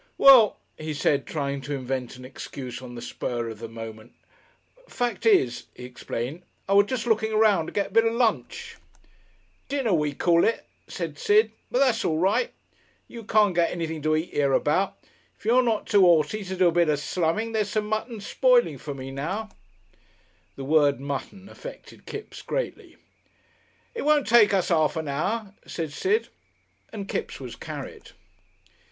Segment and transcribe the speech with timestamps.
[0.17, 4.13] "Well," he said, trying to invent an excuse on the spur of the moment.
[4.89, 8.77] "Fact is," he explained, "I was jest looking 'round to get a bit of lunch."
[9.69, 11.51] "Dinner, we call it," said Sid.
[11.69, 12.51] "But that's all right.
[13.07, 14.97] You can't get anything to eat hereabout.
[15.37, 18.79] If you're not too haughty to do a bit of slumming, there's some mutton spoiling
[18.79, 19.49] for me now"
[20.55, 22.97] The word "mutton" affected Kipps greatly.
[23.93, 26.29] "It won't take us 'arf an hour," said Sid,
[26.91, 28.13] and Kipps was carried.